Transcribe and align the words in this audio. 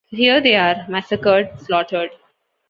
Here 0.07 0.41
they 0.41 0.55
are 0.55 0.83
massacred, 0.89 1.59
slaughtered. 1.61 2.09